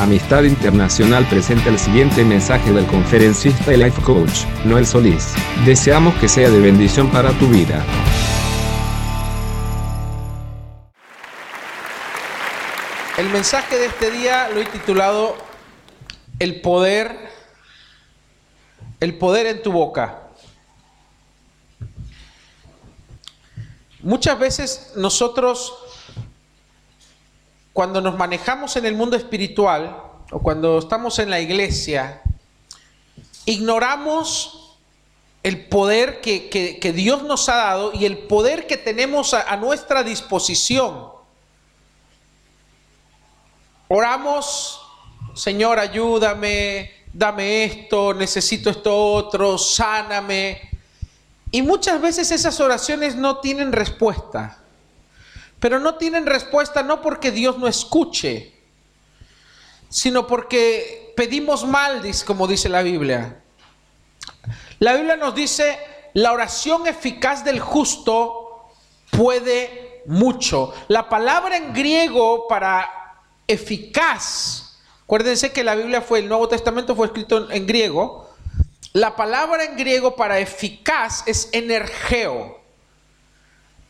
[0.00, 5.32] Amistad Internacional presenta el siguiente mensaje del conferencista y life coach, Noel Solís.
[5.64, 7.82] Deseamos que sea de bendición para tu vida.
[13.16, 15.34] El mensaje de este día lo he titulado
[16.38, 17.30] El poder,
[19.00, 20.24] el poder en tu boca.
[24.02, 25.72] Muchas veces nosotros,
[27.76, 30.02] cuando nos manejamos en el mundo espiritual
[30.32, 32.22] o cuando estamos en la iglesia,
[33.44, 34.78] ignoramos
[35.42, 40.02] el poder que, que- Dios nos ha dado y el poder que tenemos a nuestra
[40.02, 41.10] disposición.
[43.88, 44.80] Oramos,
[45.34, 50.62] Señor, ayúdame, dame esto, necesito esto otro, sáname.
[51.50, 54.62] Y muchas veces esas oraciones no tienen respuesta.
[55.66, 58.54] Pero no tienen respuesta no porque Dios no escuche,
[59.88, 63.42] sino porque pedimos mal, como dice la Biblia.
[64.78, 65.76] La Biblia nos dice,
[66.14, 68.68] la oración eficaz del justo
[69.10, 70.72] puede mucho.
[70.86, 72.88] La palabra en griego para
[73.48, 78.30] eficaz, acuérdense que la Biblia fue, el Nuevo Testamento fue escrito en griego.
[78.92, 82.65] La palabra en griego para eficaz es energeo.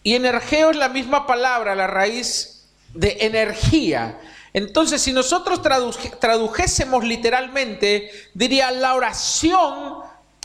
[0.06, 4.20] Y energeo es la misma palabra, la raíz de energía.
[4.52, 5.60] Entonces, si nosotros
[6.20, 10.04] tradujésemos literalmente, diría la oración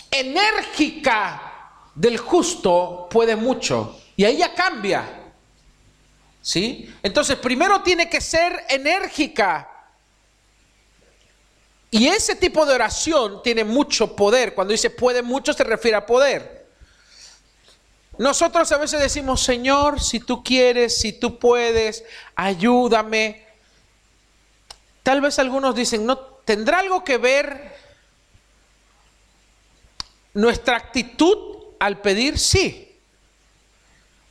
[0.10, 4.02] enérgica del justo puede mucho.
[4.16, 5.32] Y ahí ya cambia.
[6.42, 6.92] ¿Sí?
[7.04, 9.70] Entonces, primero tiene que ser enérgica.
[11.92, 14.56] Y ese tipo de oración tiene mucho poder.
[14.56, 16.61] Cuando dice puede mucho, se refiere a poder.
[18.22, 22.04] Nosotros a veces decimos, Señor, si tú quieres, si tú puedes,
[22.36, 23.44] ayúdame.
[25.02, 27.76] Tal vez algunos dicen, no, ¿tendrá algo que ver
[30.36, 31.36] nuestra actitud
[31.80, 32.38] al pedir?
[32.38, 32.96] Sí.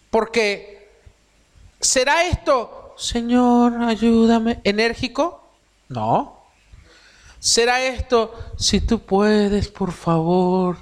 [0.08, 0.88] Porque
[1.80, 5.50] ¿será esto, Señor, ayúdame, enérgico?
[5.88, 6.44] No.
[7.40, 10.76] ¿Será esto, si tú puedes, por favor,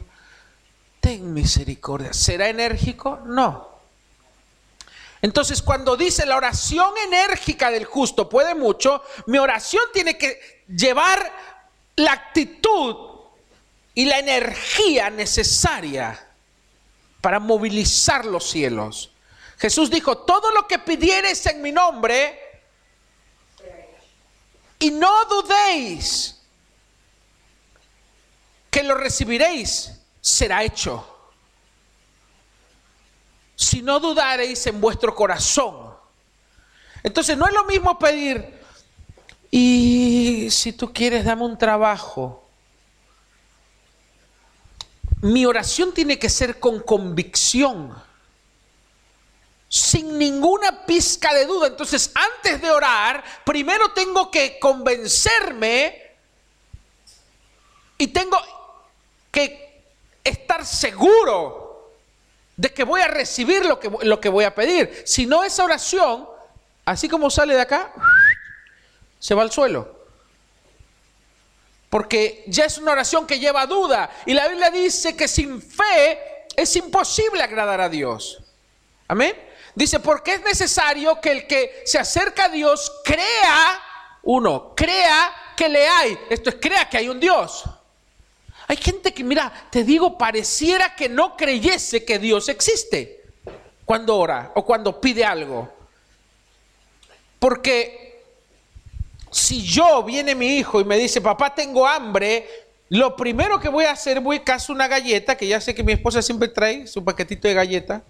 [1.08, 2.12] ten misericordia?
[2.12, 3.20] ¿Será enérgico?
[3.24, 3.66] No.
[5.22, 11.32] Entonces, cuando dice la oración enérgica del justo puede mucho, mi oración tiene que llevar
[11.96, 12.94] la actitud
[13.94, 16.26] y la energía necesaria
[17.22, 19.10] para movilizar los cielos.
[19.56, 22.38] Jesús dijo, todo lo que pidiereis en mi nombre,
[24.78, 26.38] y no dudéis
[28.70, 29.97] que lo recibiréis,
[30.28, 31.04] será hecho.
[33.56, 35.94] Si no dudareis en vuestro corazón.
[37.02, 38.58] Entonces no es lo mismo pedir,
[39.50, 42.44] y si tú quieres, dame un trabajo.
[45.22, 47.94] Mi oración tiene que ser con convicción,
[49.68, 51.68] sin ninguna pizca de duda.
[51.68, 56.02] Entonces, antes de orar, primero tengo que convencerme
[57.96, 58.38] y tengo
[59.32, 59.67] que
[60.28, 61.92] estar seguro
[62.56, 65.02] de que voy a recibir lo que, lo que voy a pedir.
[65.06, 66.28] Si no, esa oración,
[66.84, 67.92] así como sale de acá,
[69.18, 69.96] se va al suelo.
[71.88, 74.10] Porque ya es una oración que lleva duda.
[74.26, 78.42] Y la Biblia dice que sin fe es imposible agradar a Dios.
[79.06, 79.34] Amén.
[79.74, 83.80] Dice, porque es necesario que el que se acerca a Dios crea,
[84.24, 86.18] uno, crea que le hay.
[86.28, 87.64] Esto es, crea que hay un Dios.
[88.68, 93.22] Hay gente que, mira, te digo, pareciera que no creyese que Dios existe
[93.86, 95.72] cuando ora o cuando pide algo.
[97.38, 98.22] Porque
[99.30, 102.46] si yo viene mi hijo y me dice, papá, tengo hambre,
[102.90, 105.92] lo primero que voy a hacer, voy caso una galleta, que ya sé que mi
[105.92, 108.02] esposa siempre trae su paquetito de galleta,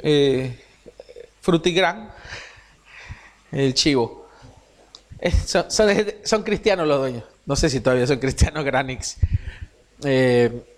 [0.00, 0.62] eh,
[1.40, 2.12] frutigran,
[3.52, 4.28] el chivo.
[5.18, 5.64] Eh, son,
[6.24, 7.24] son cristianos los dueños.
[7.46, 9.16] No sé si todavía son cristianos Granix.
[10.04, 10.74] Eh,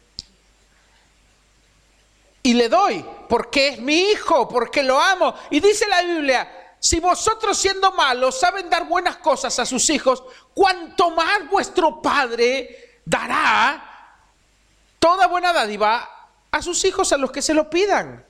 [2.43, 5.35] y le doy, porque es mi hijo, porque lo amo.
[5.51, 10.23] Y dice la Biblia, si vosotros siendo malos saben dar buenas cosas a sus hijos,
[10.55, 13.85] cuanto más vuestro Padre dará
[14.99, 16.09] toda buena dádiva
[16.51, 18.25] a sus hijos, a los que se lo pidan.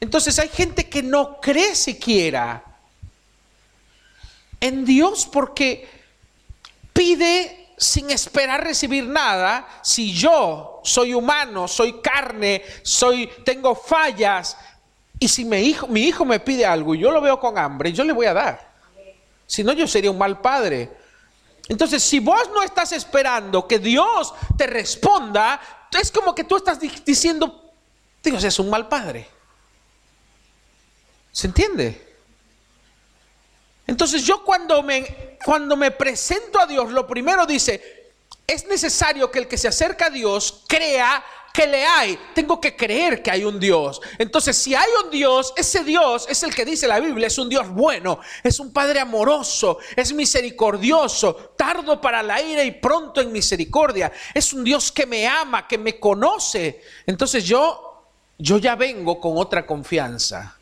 [0.00, 2.64] Entonces hay gente que no cree siquiera
[4.60, 5.88] en Dios porque
[6.92, 9.66] pide sin esperar recibir nada.
[9.82, 14.56] Si yo soy humano, soy carne, soy tengo fallas
[15.18, 17.92] y si mi hijo, mi hijo me pide algo y yo lo veo con hambre,
[17.92, 18.72] yo le voy a dar.
[19.46, 20.90] Si no yo sería un mal padre.
[21.68, 25.60] Entonces, si vos no estás esperando que Dios te responda,
[26.00, 27.72] es como que tú estás diciendo,
[28.22, 29.28] Dios es un mal padre.
[31.30, 32.11] ¿Se entiende?
[33.86, 38.12] Entonces yo cuando me, cuando me presento a Dios, lo primero dice,
[38.46, 42.18] es necesario que el que se acerca a Dios crea que le hay.
[42.34, 44.00] Tengo que creer que hay un Dios.
[44.18, 47.48] Entonces, si hay un Dios, ese Dios es el que dice la Biblia, es un
[47.48, 53.32] Dios bueno, es un Padre amoroso, es misericordioso, tardo para la ira y pronto en
[53.32, 54.10] misericordia.
[54.32, 56.80] Es un Dios que me ama, que me conoce.
[57.06, 58.06] Entonces yo,
[58.38, 60.56] yo ya vengo con otra confianza.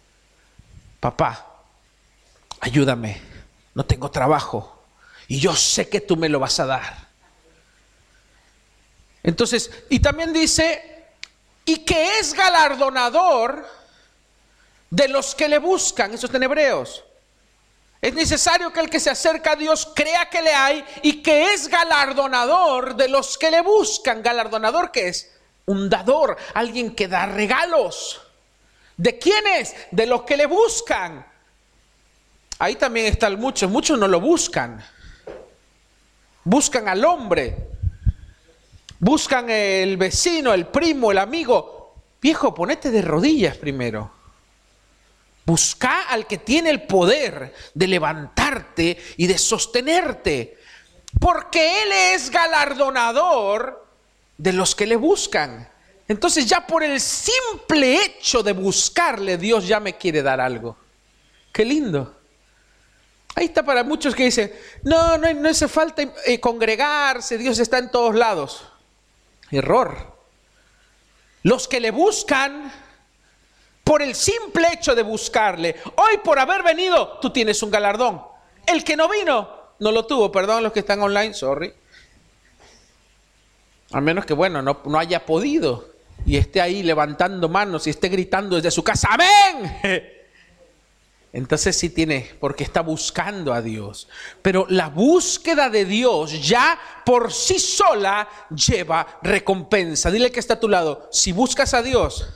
[0.99, 1.50] Papá,
[2.61, 3.21] ayúdame,
[3.75, 4.85] no tengo trabajo
[5.27, 7.09] y yo sé que tú me lo vas a dar.
[9.23, 11.07] Entonces, y también dice,
[11.65, 13.67] y que es galardonador
[14.91, 17.05] de los que le buscan, eso está en Hebreos.
[18.01, 21.53] Es necesario que el que se acerca a Dios crea que le hay y que
[21.53, 24.23] es galardonador de los que le buscan.
[24.23, 25.31] ¿Galardonador qué es?
[25.67, 28.23] Un dador, alguien que da regalos.
[28.97, 29.77] ¿De quiénes?
[29.91, 31.30] De los que le buscan.
[32.61, 34.81] Ahí también están muchos, muchos no lo buscan.
[36.45, 37.71] Buscan al hombre,
[39.01, 41.95] Buscan el vecino, el primo, el amigo.
[42.21, 44.13] Viejo, ponete de rodillas primero.
[45.47, 50.59] Busca al que tiene el poder de levantarte y de sostenerte.
[51.19, 53.87] Porque Él es galardonador
[54.37, 55.67] de los que le buscan.
[56.07, 60.77] Entonces ya por el simple hecho de buscarle, Dios ya me quiere dar algo.
[61.51, 62.20] Qué lindo.
[63.35, 67.79] Ahí está para muchos que dicen, no, no, no hace falta eh, congregarse, Dios está
[67.79, 68.65] en todos lados.
[69.51, 70.19] Error.
[71.43, 72.73] Los que le buscan,
[73.85, 78.23] por el simple hecho de buscarle, hoy por haber venido, tú tienes un galardón.
[78.67, 79.49] El que no vino,
[79.79, 80.31] no lo tuvo.
[80.31, 81.73] Perdón los que están online, sorry.
[83.93, 85.89] A menos que, bueno, no, no haya podido
[86.27, 90.11] y esté ahí levantando manos y esté gritando desde su casa, amén.
[91.33, 94.09] entonces sí tiene, porque está buscando a Dios.
[94.43, 100.11] Pero la búsqueda de Dios ya por sí sola lleva recompensa.
[100.11, 102.27] Dile que está a tu lado, si buscas a Dios,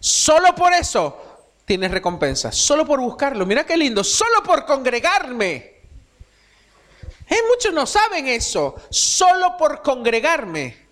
[0.00, 3.44] solo por eso tienes recompensa, solo por buscarlo.
[3.44, 5.78] Mira qué lindo, solo por congregarme.
[7.30, 10.88] Eh, muchos no saben eso, solo por congregarme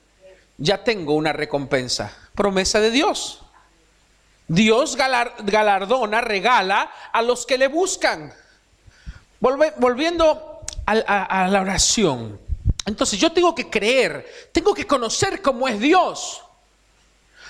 [0.58, 3.42] ya tengo una recompensa, promesa de Dios.
[4.48, 8.32] Dios galardona, regala a los que le buscan.
[9.40, 12.40] volviendo a, la oración.
[12.84, 16.42] Entonces yo tengo que creer, tengo que conocer cómo es Dios.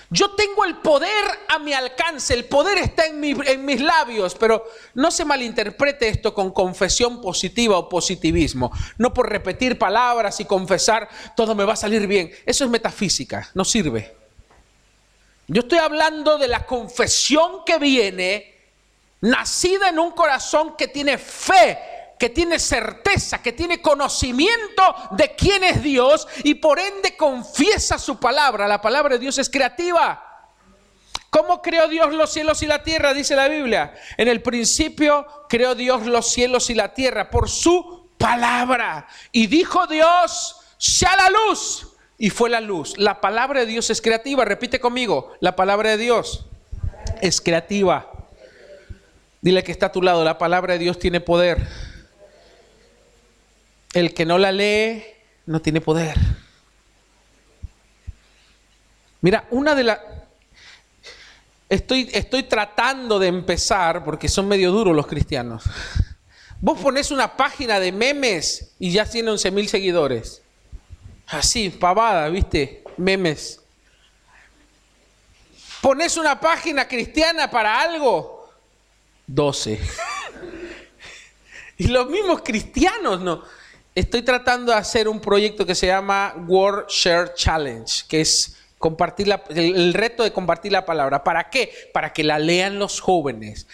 [0.08, 4.64] Yo tengo el poder a mi alcance, el poder está en, en, mis labios, pero
[4.94, 8.70] no se malinterprete esto con confesión positiva o positivismo.
[8.99, 12.31] No por repetir palabras y confesar, todo me va a salir bien.
[12.46, 14.25] Eso es metafísica, no sirve.
[15.48, 18.54] Yo estoy hablando de la confesión que viene,
[19.20, 21.78] nacida en un corazón que tiene fe,
[22.19, 24.82] que tiene certeza, que tiene conocimiento
[25.12, 28.66] de quién es Dios y por ende confiesa su palabra.
[28.66, 30.22] La palabra de Dios es creativa.
[31.31, 33.12] ¿Cómo creó Dios los cielos y la tierra?
[33.14, 33.94] Dice la Biblia.
[34.16, 39.06] En el principio creó Dios los cielos y la tierra por su palabra.
[39.31, 42.96] Y dijo Dios, sea la luz y fue la luz.
[42.99, 44.44] La palabra de Dios es creativa.
[44.44, 46.46] Repite conmigo, la palabra de Dios
[47.20, 48.11] es creativa.
[49.40, 51.66] Dile que está a tu lado, la palabra de Dios tiene poder.
[53.92, 55.04] El que no la lee
[55.46, 56.16] no tiene poder.
[59.20, 60.00] Mira, una de las...
[61.68, 65.64] Estoy, estoy tratando de empezar, porque son medio duros los cristianos.
[66.61, 70.42] Vos pones una página de memes y ya tiene 11 mil seguidores.
[71.26, 73.61] Así, pavada, viste, memes.
[75.80, 78.49] Pones una página cristiana para algo,
[79.26, 79.80] 12.
[81.78, 83.42] y los mismos cristianos, ¿no?
[83.95, 89.28] Estoy tratando de hacer un proyecto que se llama World Share Challenge, que es compartir
[89.49, 91.25] el, reto de compartir la palabra.
[91.25, 91.90] ¿Para qué?
[91.92, 93.66] Para que la lean los jóvenes.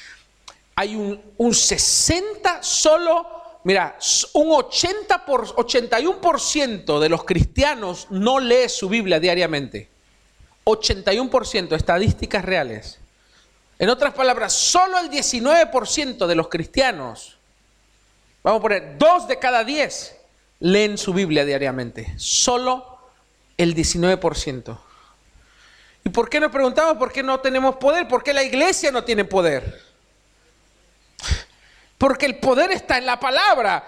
[0.74, 3.96] Hay un, un 60 solo Mira,
[4.32, 9.88] un 80 por, 81% de los cristianos no lee su Biblia diariamente.
[10.64, 12.98] 81%, estadísticas reales.
[13.78, 17.36] En otras palabras, solo el 19% de los cristianos,
[18.42, 20.16] vamos a poner, dos de cada 10
[20.60, 22.14] leen su Biblia diariamente.
[22.16, 22.98] Solo
[23.56, 24.78] el 19%.
[26.04, 28.08] ¿Y por qué nos preguntamos por qué no tenemos poder?
[28.08, 29.91] ¿Por qué la iglesia no tiene poder?
[32.02, 33.86] Porque el poder está en la palabra.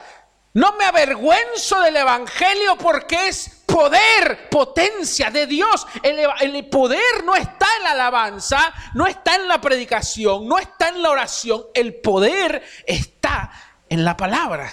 [0.53, 5.85] No me avergüenzo del Evangelio porque es poder, potencia de Dios.
[6.01, 11.03] El, poder no está en la alabanza, no está en la predicación, no está en
[11.03, 11.65] la oración.
[11.75, 13.51] El poder está
[13.89, 14.73] en la palabra.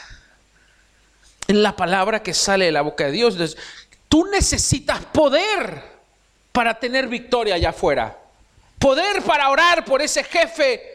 [1.48, 3.58] En la palabra que sale de la boca de Dios.
[4.08, 5.82] Tú necesitas poder
[6.52, 8.20] para tener victoria allá afuera.
[8.78, 10.91] Poder para orar por ese jefe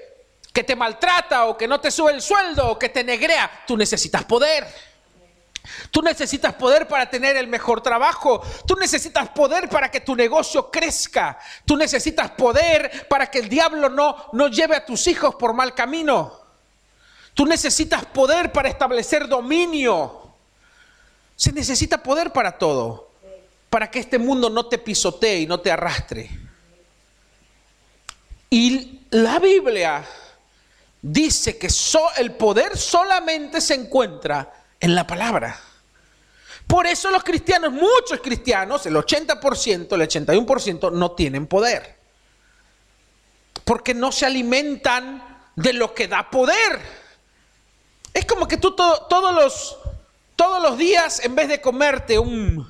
[0.57, 3.65] que te maltrata o que no te sube el sueldo o que te negrea.
[3.67, 4.67] Tú necesitas poder.
[5.91, 8.43] Tú necesitas poder para tener el mejor trabajo.
[8.67, 11.39] Tú necesitas poder para que tu negocio crezca.
[11.67, 15.75] Tú necesitas poder para que el diablo no, no lleve a tus hijos por mal
[15.75, 16.33] camino.
[17.35, 20.33] Tú necesitas poder para establecer dominio.
[21.37, 23.11] Se necesita poder para todo.
[23.69, 26.31] Para que este mundo no te pisotee y no te arrastre.
[28.49, 30.03] Y la Biblia
[31.13, 31.69] dice que
[32.17, 35.59] el poder solamente se encuentra en la palabra.
[36.67, 40.01] Por eso los cristianos, muchos cristianos, el 80%, el
[40.37, 41.97] 81% no tienen poder.
[43.65, 46.81] Porque no se alimentan de lo que da poder.
[48.13, 49.77] Es como que tú todos, los,
[50.35, 52.69] todos los días, en vez de comerte un,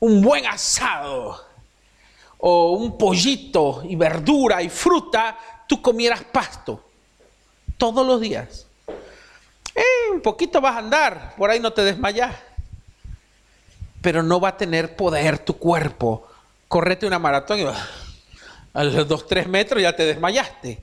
[0.00, 1.46] un buen asado
[2.38, 6.89] o un pollito y verdura y fruta, tú comieras pasto.
[7.80, 8.66] Todos los días.
[9.74, 12.36] Eh, un poquito vas a andar, por ahí no te desmayas.
[14.02, 16.28] Pero no va a tener poder tu cuerpo.
[16.68, 17.64] Correte una maratón y
[18.74, 20.82] a los dos, tres metros ya te desmayaste.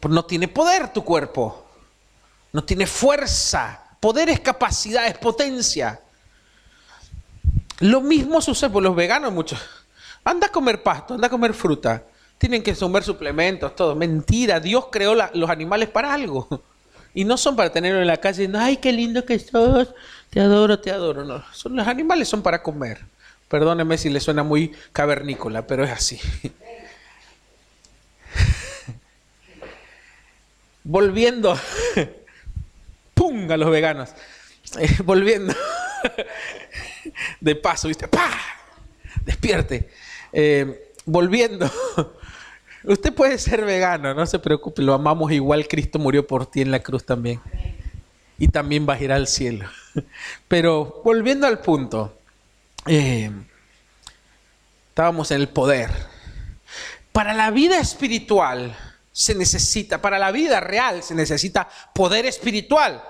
[0.00, 1.64] Pues no tiene poder tu cuerpo.
[2.52, 3.84] No tiene fuerza.
[4.00, 6.00] Poder es capacidad, es potencia.
[7.78, 9.60] Lo mismo sucede por los veganos muchos.
[10.24, 12.02] Anda a comer pasto, anda a comer fruta.
[12.38, 13.94] Tienen que comer suplementos, todo.
[13.94, 16.62] Mentira, Dios creó los animales para algo.
[17.14, 19.94] Y no son para tenerlo en la calle diciendo, ay, qué lindo que sos,
[20.30, 21.44] te adoro, te adoro.
[21.52, 23.04] Son, los animales son para comer.
[23.48, 26.20] Perdóneme si le suena muy cavernícola, pero es así.
[30.82, 31.56] Volviendo,
[33.14, 33.50] ¡pum!
[33.50, 34.10] a los veganos.
[34.78, 35.54] Eh, volviendo,
[37.40, 38.08] de paso, ¿viste?
[38.08, 38.38] ¡Pah!
[39.24, 39.88] Despierte.
[40.32, 41.70] Eh, volviendo
[42.86, 46.70] Usted puede ser vegano, no se preocupe, lo amamos igual, Cristo murió por ti en
[46.70, 47.40] la cruz también.
[48.38, 49.66] Y también va a ir al cielo.
[50.48, 52.18] Pero volviendo al punto,
[52.86, 53.30] eh,
[54.88, 55.90] estábamos en el poder.
[57.12, 58.76] Para la vida espiritual
[59.12, 63.02] se necesita, para la vida real se necesita poder espiritual.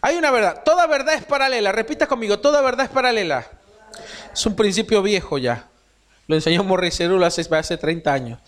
[0.00, 3.46] Hay una verdad, toda verdad es paralela, repita conmigo, toda verdad es paralela.
[4.32, 5.68] Es un principio viejo ya.
[6.28, 8.38] Lo enseñó Morris hace, hace 30 años.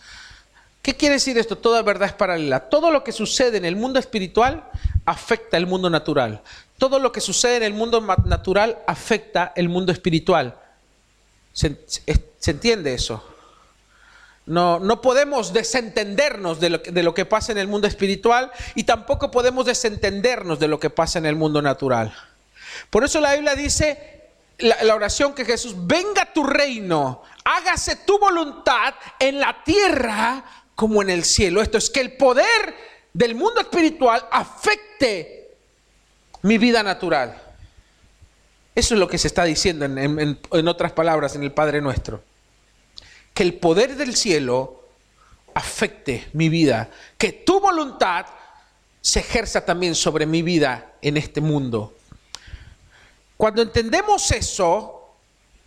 [0.82, 1.58] ¿Qué quiere decir esto?
[1.58, 2.68] Toda verdad es paralela.
[2.68, 4.70] Todo lo que sucede en el mundo espiritual
[5.04, 6.42] afecta el mundo natural.
[6.78, 10.56] Todo lo que sucede en el mundo natural afecta el mundo espiritual.
[11.52, 11.76] ¿Se,
[12.47, 13.23] entiende eso?
[14.47, 18.85] No, no podemos desentendernos de lo, de lo, que pasa en el mundo espiritual y
[18.85, 22.14] tampoco podemos desentendernos de lo que pasa en el mundo natural.
[22.90, 28.18] Por eso la Biblia dice, la, la oración que Jesús, venga tu reino, hágase tu
[28.18, 30.44] voluntad en la tierra
[30.78, 31.61] como en el cielo.
[31.61, 32.73] Esto es que el poder
[33.12, 35.56] del mundo espiritual afecte
[36.42, 37.37] mi vida natural.
[38.76, 42.23] Eso es lo que se está diciendo en, otras palabras en el Padre Nuestro.
[43.35, 44.85] Que el poder del cielo
[45.52, 46.88] afecte mi vida.
[47.18, 48.26] Que tu voluntad
[49.00, 51.97] se ejerza también sobre mi vida en este mundo.
[53.37, 54.98] Cuando entendemos eso,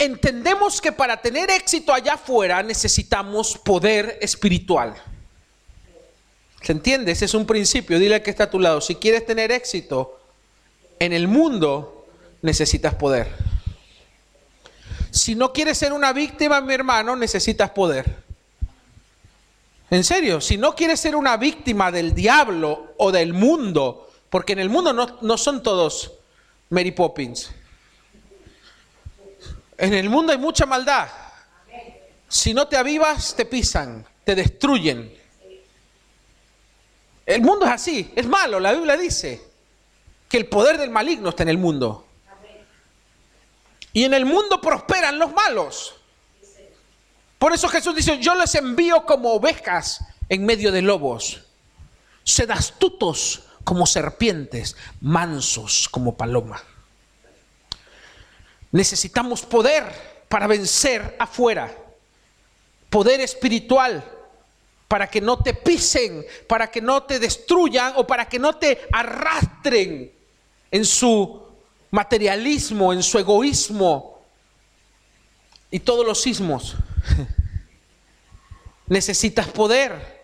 [0.04, 4.96] entendemos que para tener éxito allá afuera necesitamos poder espiritual.
[6.62, 7.12] ¿Se entiende?
[7.12, 8.00] Ese es un principio.
[8.00, 8.82] Dile que está a tu lado.
[8.82, 10.20] Si quieres tener éxito
[11.00, 12.08] en el mundo,
[12.42, 13.28] necesitas poder.
[15.12, 18.24] Si no quieres ser una víctima, mi hermano, necesitas poder.
[19.92, 24.60] En serio, si no quieres ser una víctima del diablo o del mundo, porque en
[24.60, 26.14] el mundo no, no son todos
[26.70, 27.52] Mary Poppins.
[29.82, 31.10] En el mundo hay mucha maldad.
[32.28, 35.12] Si no te avivas, te pisan, te destruyen.
[37.26, 38.60] El mundo es así, es malo.
[38.60, 39.42] La Biblia dice
[40.30, 42.06] que el poder del maligno está en el mundo.
[43.92, 45.96] Y en el mundo prosperan los malos.
[47.40, 51.42] Por eso Jesús dice, yo les envío como ovejas en medio de lobos.
[52.24, 56.62] Sed astutos como serpientes, mansos como paloma.
[58.72, 59.84] Necesitamos poder
[60.30, 61.76] para vencer afuera.
[62.90, 64.04] Poder espiritual
[64.88, 68.88] para que no te pisen, para que no te destruyan o para que no te
[68.92, 70.12] arrastren
[70.70, 71.42] en su
[71.92, 74.22] materialismo, en su egoísmo
[75.70, 76.76] y todos los sismos.
[78.88, 80.22] Necesitas poder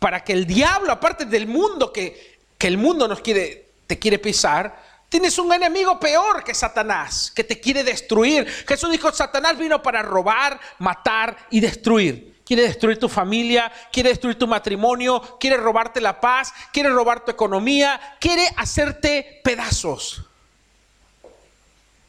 [0.00, 4.18] para que el diablo, aparte del mundo que, que el mundo nos quiere, te quiere
[4.18, 8.46] pisar, Tienes un enemigo peor que Satanás, que te quiere destruir.
[8.66, 12.40] Jesús dijo, Satanás vino para robar, matar y destruir.
[12.46, 17.32] Quiere destruir tu familia, quiere destruir tu matrimonio, quiere robarte la paz, quiere robar tu
[17.32, 20.22] economía, quiere hacerte pedazos.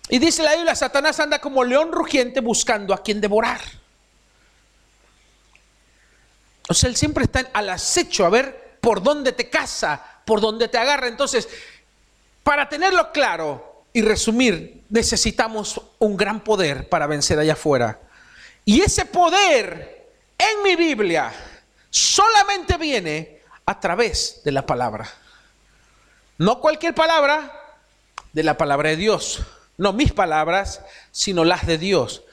[0.08, 3.62] Y dice la Biblia, Satanás anda como león rugiente buscando a quien devorar.
[6.70, 10.68] O sea, él siempre está al acecho a ver por dónde te caza, por dónde
[10.68, 11.08] te agarra.
[11.08, 11.50] Entonces,
[12.44, 18.00] para tenerlo claro y resumir, necesitamos un gran poder para vencer allá afuera.
[18.66, 21.32] Y ese poder en mi Biblia
[21.90, 25.10] solamente viene a través de la palabra.
[26.38, 27.62] No cualquier palabra,
[28.34, 29.42] de la palabra de Dios.
[29.78, 30.82] No mis palabras,
[31.12, 32.24] sino las de Dios.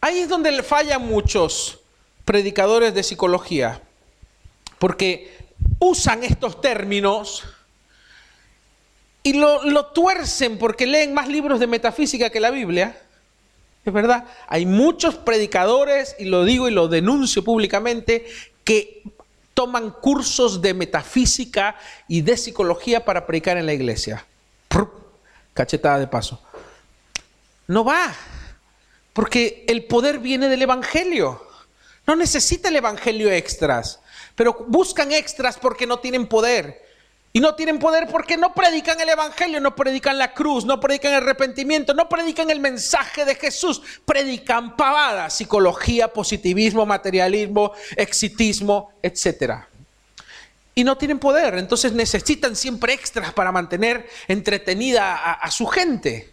[0.00, 1.80] Ahí es donde fallan muchos
[2.24, 3.80] predicadores de psicología,
[4.78, 7.44] porque usan estos términos
[9.26, 13.00] y lo, tuercen porque leen más libros de metafísica que la Biblia.
[13.84, 18.26] Es verdad, hay muchos predicadores, y lo digo y lo denuncio públicamente,
[18.64, 19.02] que
[19.54, 21.76] toman cursos de metafísica
[22.06, 24.26] y de psicología para predicar en la iglesia.
[25.54, 26.42] Cachetada de paso.
[27.66, 28.14] No va,
[29.14, 31.42] porque el poder viene del Evangelio.
[32.06, 34.00] No necesita el Evangelio extras,
[34.34, 36.83] pero buscan extras porque no tienen poder.
[37.36, 41.14] Y no tienen poder porque no predican el Evangelio, no predican la cruz, no predican
[41.14, 49.64] el arrepentimiento, no predican el mensaje de Jesús, predican pavadas, psicología, positivismo, materialismo, exitismo, etc.
[50.76, 56.32] Y no tienen poder, entonces necesitan siempre extras para mantener entretenida a, a su gente.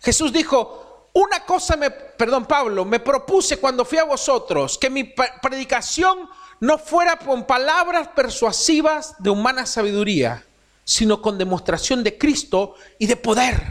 [0.00, 5.12] Jesús dijo, una cosa me, perdón Pablo, me propuse cuando fui a vosotros, que mi
[5.42, 6.28] predicación
[6.60, 10.44] no fuera con palabras persuasivas de humana sabiduría,
[10.84, 13.62] sino con demostración de Cristo y de poder,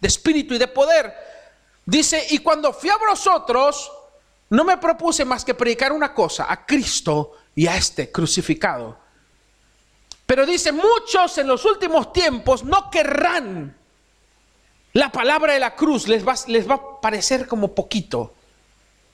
[0.00, 1.12] de espíritu y de poder.
[1.84, 3.90] Dice, y cuando fui a vosotros,
[4.50, 8.98] no me propuse más que predicar una cosa, a Cristo y a este crucificado.
[10.26, 13.76] Pero dice, muchos en los últimos tiempos no querrán
[14.92, 18.34] la palabra de la cruz, les va, les va a parecer como poquito.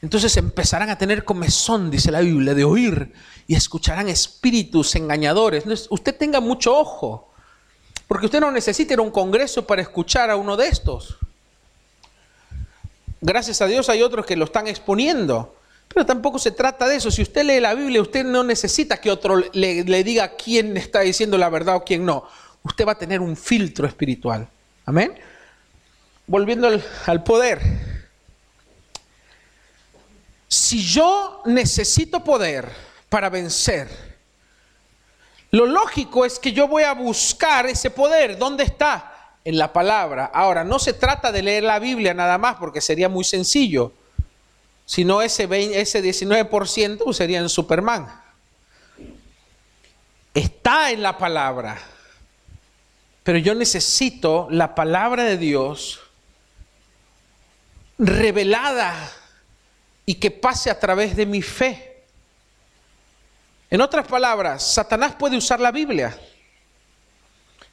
[0.02, 3.12] Entonces empezarán a tener comezón, dice la Biblia, de oír
[3.46, 5.64] y escucharán espíritus engañadores.
[5.90, 7.32] usted tenga mucho ojo,
[8.06, 11.16] porque usted no necesita ir a un congreso para escuchar a uno de estos.
[13.20, 15.56] Gracias a Dios hay otros que lo están exponiendo,
[15.88, 17.10] pero tampoco se trata de eso.
[17.10, 21.38] Si usted lee la Biblia, usted no necesita que otro le, diga quién está diciendo
[21.38, 22.24] la verdad o quién no.
[22.62, 24.46] Usted va a tener un filtro espiritual.
[24.84, 25.14] Amén.
[26.26, 26.68] Volviendo
[27.06, 27.95] al poder.
[30.48, 32.70] Si yo necesito poder
[33.08, 33.88] para vencer,
[35.50, 38.38] lo lógico es que yo voy a buscar ese poder.
[38.38, 39.12] ¿Dónde está?
[39.44, 40.30] En la palabra.
[40.32, 43.92] Ahora, no se trata de leer la Biblia nada más porque sería muy sencillo.
[44.84, 45.48] Si no, ese,
[45.80, 48.08] ese 19% sería en Superman.
[50.34, 51.78] Está en la palabra.
[53.22, 56.00] Pero yo necesito la palabra de Dios
[57.98, 58.94] revelada
[60.06, 62.04] y que pase a través de mi fe.
[63.68, 66.16] En otras palabras, Satanás puede usar la Biblia.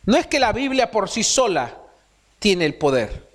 [0.06, 1.78] No es que la Biblia por sí sola
[2.40, 3.30] tiene el poder.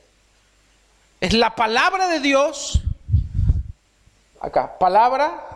[1.21, 2.83] Es la palabra de Dios.
[4.41, 5.47] Acá, palabra,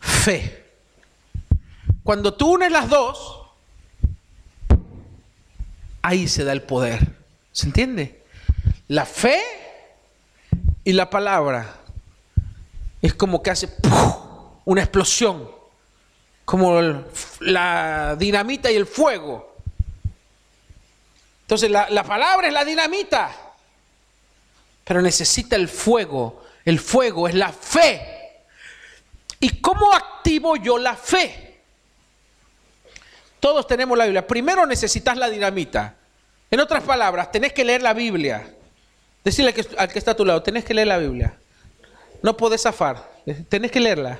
[0.00, 0.64] fe.
[2.02, 3.42] Cuando tú unes las dos,
[6.00, 7.14] ahí se da el poder.
[7.52, 8.22] ¿Se entiende?
[8.88, 9.40] La fe
[10.84, 11.81] y la palabra
[13.02, 13.68] es como que hace
[14.64, 15.50] una explosión,
[16.44, 16.80] como
[17.40, 19.56] la dinamita y el fuego.
[21.42, 23.30] Entonces la, la palabra es la dinamita,
[24.84, 26.44] pero necesita el fuego.
[26.64, 28.22] El fuego es la fe.
[29.40, 31.60] ¿Y cómo activo yo la fe?
[33.40, 34.24] Todos tenemos la Biblia.
[34.24, 35.96] Primero necesitas la dinamita.
[36.48, 38.54] En otras palabras, tenés que leer la Biblia.
[39.24, 41.34] Decirle al que está a tu lado, tenés que leer la Biblia.
[42.22, 43.10] No podés zafar.
[43.48, 44.18] Tenés que leerla.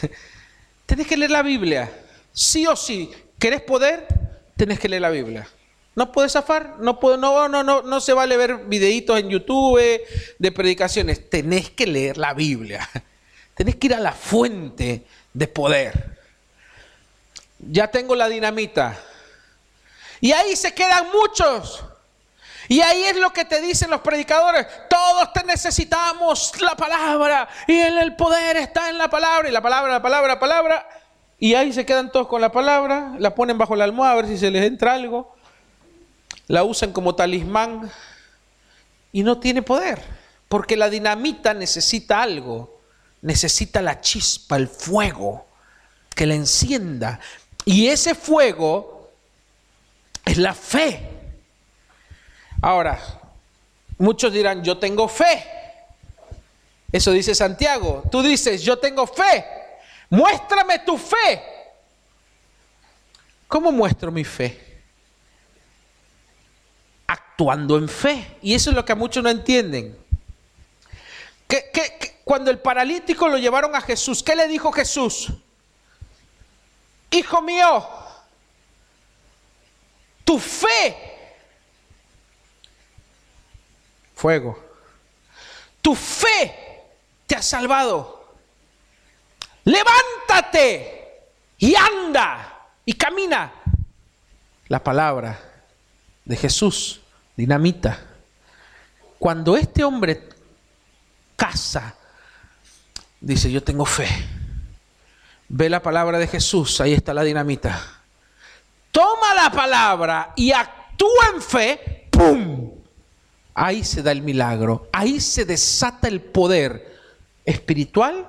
[0.86, 1.90] Tenés que leer la Biblia.
[2.32, 3.10] Sí o sí.
[3.38, 4.06] ¿Querés poder?
[4.56, 5.48] Tenés que leer la Biblia.
[5.96, 10.02] No puedes zafar, no, puedo, no, no, no, no se vale ver videitos en YouTube
[10.38, 11.30] de predicaciones.
[11.30, 12.88] Tenés que leer la Biblia.
[13.54, 16.18] Tenés que ir a la fuente de poder.
[17.58, 18.98] Ya tengo la dinamita.
[20.20, 21.84] Y ahí se quedan muchos.
[22.68, 24.66] Y ahí es lo que te dicen los predicadores.
[24.88, 27.48] Todos te necesitamos la palabra.
[27.66, 29.48] Y el poder está en la palabra.
[29.48, 30.88] Y la palabra, la palabra, la palabra.
[31.38, 33.12] Y ahí se quedan todos con la palabra.
[33.18, 35.34] La ponen bajo la almohada a ver si se les entra algo.
[36.46, 37.90] La usan como talismán.
[39.12, 40.02] Y no tiene poder.
[40.48, 42.80] Porque la dinamita necesita algo.
[43.20, 45.46] Necesita la chispa, el fuego.
[46.14, 47.20] Que la encienda.
[47.66, 49.10] Y ese fuego
[50.24, 51.13] es la fe.
[52.64, 52.98] Ahora,
[53.98, 55.44] muchos dirán, yo tengo fe.
[56.90, 58.02] Eso dice Santiago.
[58.10, 59.44] Tú dices, yo tengo fe.
[60.08, 61.42] Muéstrame tu fe.
[63.48, 64.80] ¿Cómo muestro mi fe?
[67.06, 68.38] Actuando en fe.
[68.40, 69.98] Y eso es lo que a muchos no entienden.
[72.24, 75.28] cuando el paralítico lo llevaron a Jesús, ¿qué le dijo Jesús?
[77.10, 77.86] Hijo mío,
[80.24, 81.13] tu fe
[84.14, 84.58] fuego.
[85.82, 86.82] Tu fe
[87.26, 88.34] te ha salvado.
[89.64, 91.04] Levántate
[91.58, 93.52] y anda y camina.
[94.68, 95.38] La palabra
[96.24, 97.00] de Jesús,
[97.36, 97.98] dinamita.
[99.18, 100.28] Cuando este hombre
[101.36, 101.94] casa,
[103.20, 104.08] dice, yo tengo fe.
[105.48, 107.80] Ve la palabra de Jesús, ahí está la dinamita.
[108.90, 112.63] Toma la palabra y actúa en fe, ¡pum!
[113.54, 116.98] Ahí se da el milagro, ahí se desata el poder
[117.44, 118.28] espiritual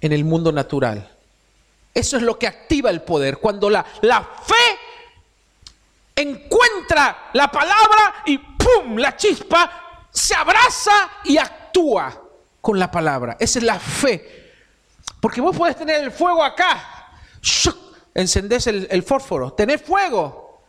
[0.00, 1.10] en el mundo natural.
[1.92, 3.38] Eso es lo que activa el poder.
[3.38, 4.54] Cuando la, la fe
[6.14, 8.96] encuentra la palabra y ¡pum!
[8.96, 12.22] La chispa se abraza y actúa
[12.60, 13.36] con la palabra.
[13.40, 14.52] Esa es la fe.
[15.20, 17.08] Porque vos podés tener el fuego acá.
[18.14, 19.52] Encendés el, el fósforo.
[19.52, 20.62] Tenés fuego.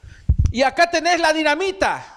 [0.52, 2.11] Y acá tenés la dinamita.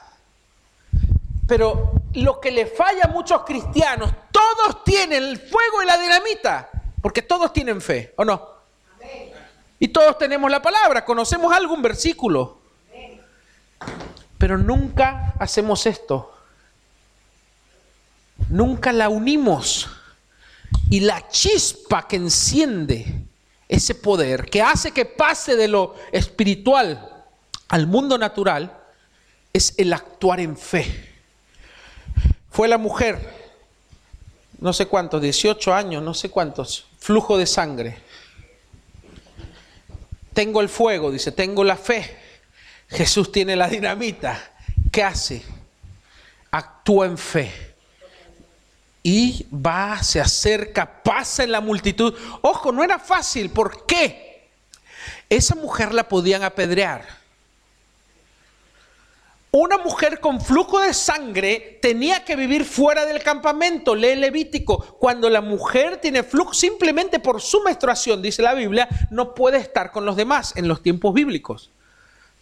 [1.46, 6.70] Pero lo que le falla a muchos cristianos, todos tienen el fuego y la dinamita,
[7.02, 8.54] porque todos tienen fe, ¿o no?
[9.78, 12.58] Y todos tenemos la palabra, conocemos algún versículo,
[14.38, 16.30] pero nunca hacemos esto.
[18.48, 19.88] Nunca la unimos.
[20.90, 23.24] Y la chispa que enciende
[23.68, 27.26] ese poder, que hace que pase de lo espiritual
[27.68, 28.80] al mundo natural,
[29.52, 31.13] es el actuar en fe.
[32.54, 33.18] Fue la mujer,
[34.60, 37.98] no sé cuántos, 18 años, no sé cuántos, flujo de sangre.
[40.32, 42.16] Tengo el fuego, dice, tengo la fe.
[42.90, 44.52] Jesús tiene la dinamita.
[44.92, 45.42] ¿Qué hace?
[46.52, 47.74] Actúa en fe.
[49.02, 52.14] Y va, se acerca, pasa en la multitud.
[52.40, 53.50] Ojo, no era fácil.
[53.50, 54.48] ¿Por qué?
[55.28, 57.23] Esa mujer la podían apedrear
[59.56, 64.96] una mujer con flujo de sangre tenía que vivir fuera del campamento, lee Levítico.
[64.98, 69.92] Cuando la mujer tiene flujo, simplemente por su menstruación, dice la Biblia, no puede estar
[69.92, 71.70] con los demás en los tiempos bíblicos.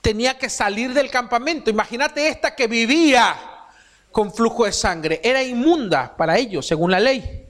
[0.00, 1.68] Tenía que salir del campamento.
[1.68, 3.36] Imagínate esta que vivía
[4.10, 5.20] con flujo de sangre.
[5.22, 7.46] Era inmunda para ellos, según la ley.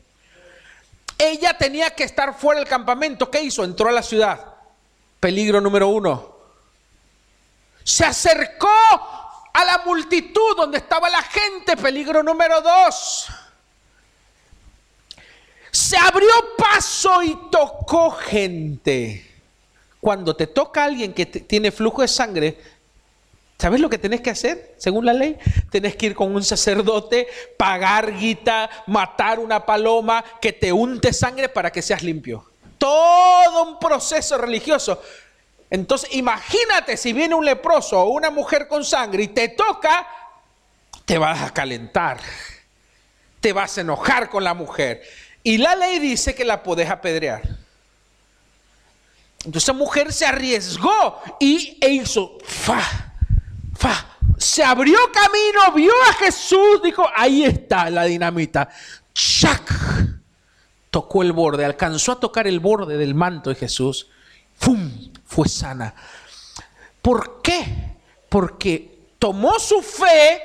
[1.16, 3.30] Ella tenía que estar fuera del campamento.
[3.30, 3.62] ¿Qué hizo?
[3.62, 4.44] Entró a la ciudad.
[5.20, 6.32] Peligro número uno.
[7.84, 8.68] Se acercó
[9.52, 11.76] a la multitud donde estaba la gente.
[11.76, 13.28] Peligro número dos.
[15.70, 19.26] Se abrió paso y tocó gente.
[20.00, 22.58] Cuando te toca alguien que tiene flujo de sangre,
[23.56, 25.38] ¿sabes lo que tenés que hacer según la ley?
[25.70, 31.48] Tenés que ir con un sacerdote, pagar guita, matar una paloma, que te unte sangre
[31.48, 32.44] para que seas limpio.
[32.76, 35.00] Todo un proceso religioso.
[35.72, 40.06] Entonces imagínate si viene un leproso o una mujer con sangre y te toca,
[41.06, 42.20] te vas a calentar,
[43.40, 45.02] te vas a enojar con la mujer.
[45.42, 47.40] Y la ley dice que la podés apedrear.
[49.38, 52.82] Entonces esa mujer se arriesgó y e hizo, fa,
[53.74, 58.68] fa, se abrió camino, vio a Jesús, dijo, ahí está la dinamita.
[59.14, 59.72] ¡Chac!
[60.90, 64.08] Tocó el borde, alcanzó a tocar el borde del manto de Jesús.
[64.58, 65.11] ¡Fum!
[65.32, 65.94] Fue sana.
[67.00, 67.64] ¿Por qué?
[68.28, 70.42] Porque tomó su fe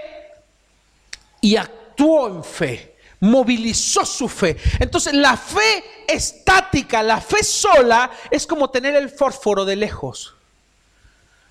[1.42, 4.56] y actuó en fe, movilizó su fe.
[4.80, 10.34] Entonces la fe estática, la fe sola es como tener el fósforo de lejos.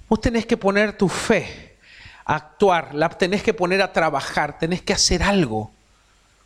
[0.09, 1.77] Vos tenés que poner tu fe
[2.25, 5.71] a actuar, la tenés que poner a trabajar, tenés que hacer algo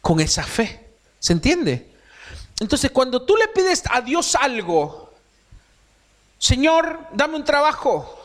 [0.01, 0.89] con esa fe.
[1.21, 1.89] ¿Se entiende?
[2.59, 5.10] Entonces cuando tú le pides a Dios algo,
[6.41, 8.17] Señor, dame un trabajo.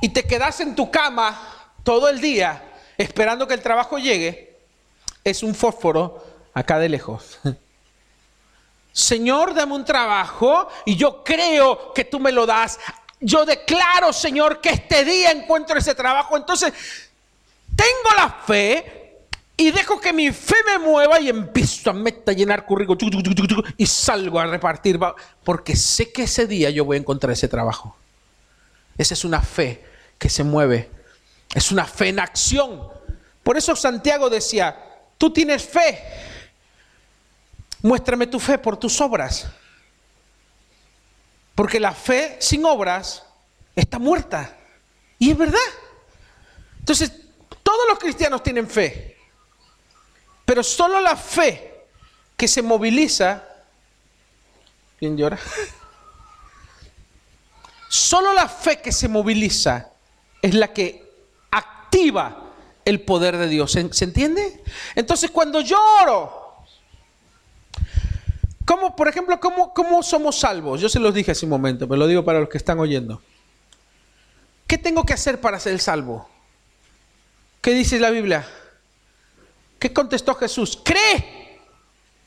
[0.00, 1.36] y te quedas en tu cama
[1.82, 2.62] todo el día
[2.96, 4.60] esperando que el trabajo llegue,
[5.24, 6.22] es un fósforo
[6.54, 7.38] acá de lejos.
[8.92, 12.78] Señor, dame un trabajo y yo creo que tú me lo das.
[13.18, 16.36] Yo declaro, Señor, que este día encuentro ese trabajo.
[16.36, 16.72] Entonces,
[17.74, 18.97] tengo la fe
[19.60, 23.00] y dejo que mi fe me mueva y empiezo a meter, a llenar currículum
[23.76, 25.00] y salgo a repartir.
[25.42, 27.96] Porque sé que ese día yo voy a encontrar ese trabajo.
[28.96, 29.84] Esa es una fe
[30.16, 30.88] que se mueve.
[31.52, 32.88] Es una fe en acción.
[33.42, 34.76] Por eso Santiago decía,
[35.18, 36.04] tú tienes fe.
[37.82, 39.48] Muéstrame tu fe por tus obras.
[41.56, 43.24] Porque la fe sin obras
[43.74, 44.56] está muerta.
[45.18, 45.58] Y es verdad.
[46.78, 47.10] Entonces,
[47.64, 49.17] todos los cristianos tienen fe.
[50.48, 51.84] Pero solo la fe
[52.34, 53.44] que se moviliza...
[54.98, 55.38] ¿Quién llora?
[57.90, 59.90] Solo la fe que se moviliza
[60.40, 61.06] es la que
[61.50, 62.44] activa
[62.86, 63.72] el poder de Dios.
[63.72, 64.64] ¿Se, entiende?
[64.94, 66.64] Entonces cuando lloro,
[68.64, 70.80] ¿cómo, por ejemplo, cómo, cómo somos salvos?
[70.80, 73.20] Yo se los dije hace un momento, pero lo digo para los que están oyendo.
[74.66, 76.26] ¿Qué tengo que hacer para ser salvo?
[77.60, 78.48] ¿Qué dice la Biblia?
[79.78, 80.80] ¿Qué contestó Jesús?
[80.84, 81.60] Cree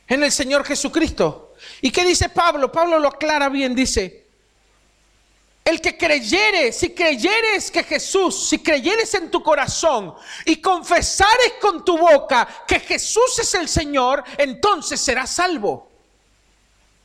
[0.07, 1.53] en el Señor Jesucristo.
[1.81, 2.71] ¿Y qué dice Pablo?
[2.71, 4.25] Pablo lo aclara bien, dice,
[5.63, 10.13] el que creyere, si creyeres que Jesús, si creyeres en tu corazón
[10.45, 15.89] y confesares con tu boca que Jesús es el Señor, entonces serás salvo.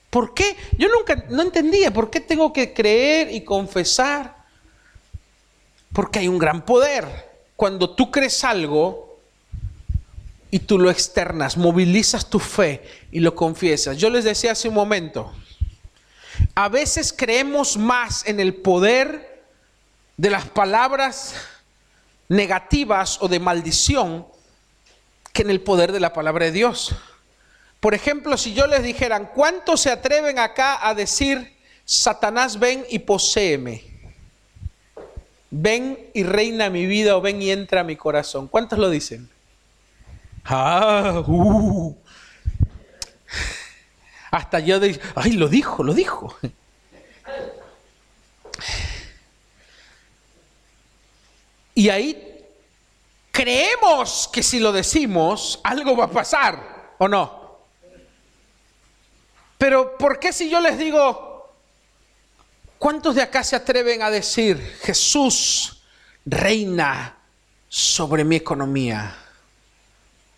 [0.08, 0.56] ¿Por qué?
[0.78, 4.34] Yo nunca, no entendía por qué tengo que creer y confesar.
[5.92, 7.04] Porque hay un gran poder.
[7.56, 9.05] Cuando tú crees algo
[10.56, 13.98] y tú lo externas, movilizas tu fe y lo confiesas.
[13.98, 15.30] Yo les decía hace un momento,
[16.54, 19.44] a veces creemos más en el poder
[20.16, 21.34] de las palabras
[22.30, 24.26] negativas o de maldición
[25.34, 26.96] que en el poder de la palabra de Dios.
[27.78, 33.00] Por ejemplo, si yo les dijeran, ¿cuántos se atreven acá a decir, Satanás ven y
[33.00, 33.84] poséeme?
[35.50, 38.48] Ven y reina mi vida o ven y entra a mi corazón.
[38.48, 39.35] ¿Cuántos lo dicen?
[40.48, 41.96] Ah, uh.
[44.30, 46.36] Hasta yo de, ay, lo dijo, lo dijo.
[51.74, 52.44] Y ahí
[53.32, 57.58] creemos que si lo decimos, algo va a pasar, ¿o no?
[59.58, 61.52] Pero ¿por qué si yo les digo,
[62.78, 65.82] ¿cuántos de acá se atreven a decir, Jesús
[66.24, 67.16] reina
[67.68, 69.25] sobre mi economía?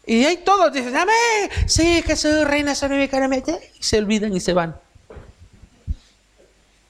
[0.08, 3.42] Y ahí todos dicen, amén, sí, Jesús reina sobre mi economía.
[3.78, 4.74] Y se olvidan y se van.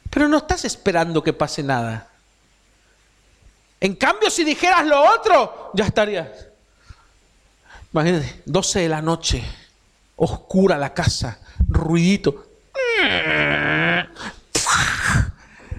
[0.09, 2.09] Pero no estás esperando que pase nada.
[3.81, 6.29] En cambio, si dijeras lo otro, ya estarías.
[7.93, 9.43] Imagínate, 12 de la noche,
[10.15, 12.47] oscura la casa, ruidito.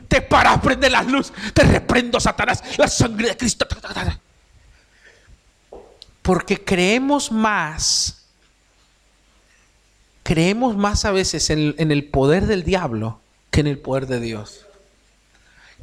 [0.10, 3.66] Te paras, prende las luces, te reprendo, Satanás, la sangre de Cristo.
[6.30, 8.28] Porque creemos más,
[10.22, 14.68] creemos más a veces en, el poder del diablo que en el poder de Dios.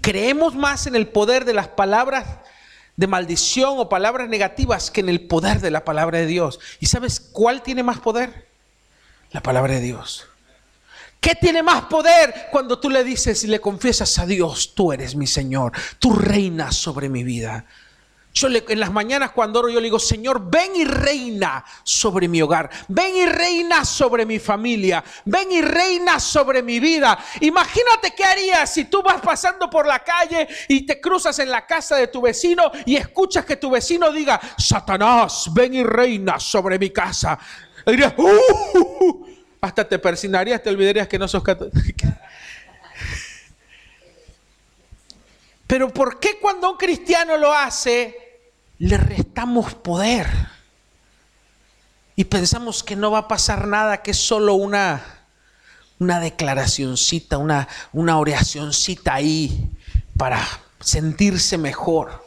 [0.00, 2.28] Creemos más en el poder de las palabras
[2.94, 6.60] de maldición o palabras negativas que en el poder de la palabra de Dios.
[6.78, 8.46] ¿Y sabes cuál tiene más poder?
[9.32, 10.28] La palabra de Dios.
[11.20, 15.16] ¿Qué tiene más poder cuando tú le dices y le confiesas a Dios, tú eres
[15.16, 17.64] mi Señor, tú reinas sobre mi vida?
[18.36, 22.42] Yo en las mañanas cuando oro yo le digo, Señor, ven y reina sobre mi
[22.42, 27.18] hogar, ven y reina sobre mi familia, ven y reina sobre mi vida.
[27.40, 31.64] Imagínate qué harías si tú vas pasando por la calle y te cruzas en la
[31.64, 36.78] casa de tu vecino y escuchas que tu vecino diga, Satanás, ven y reina sobre
[36.78, 37.38] mi casa.
[37.86, 39.26] dirías, uh,
[39.62, 42.06] hasta te persinarías, te olvidarías que no sos católico.
[45.66, 48.25] Pero ¿por qué cuando un cristiano lo hace,
[48.78, 50.26] le restamos poder.
[52.14, 55.04] Y pensamos que no va a pasar nada, que es solo una,
[55.98, 59.70] una declaracioncita, una, una oracioncita ahí
[60.16, 60.42] para
[60.80, 62.26] sentirse mejor.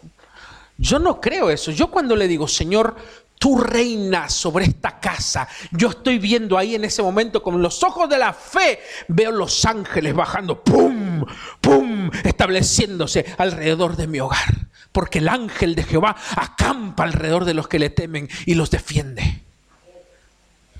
[0.77, 1.71] Yo no creo eso.
[1.71, 2.95] Yo cuando le digo, Señor,
[3.39, 8.07] tú reinas sobre esta casa, yo estoy viendo ahí en ese momento con los ojos
[8.09, 11.25] de la fe, veo los ángeles bajando, ¡pum!
[11.61, 12.11] ¡pum!
[12.23, 17.79] estableciéndose alrededor de mi hogar porque el ángel de Jehová acampa alrededor de los que
[17.79, 19.41] le temen y los defiende.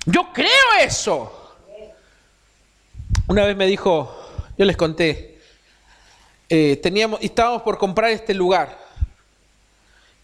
[0.06, 0.48] Yo creo
[0.80, 1.56] eso.
[3.26, 4.16] Una vez me dijo,
[4.58, 5.38] yo les conté,
[6.48, 8.76] eh, teníamos, estábamos por comprar este lugar